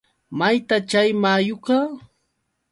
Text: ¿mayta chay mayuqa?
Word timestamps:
¿mayta 0.39 0.77
chay 0.89 1.09
mayuqa? 1.21 1.77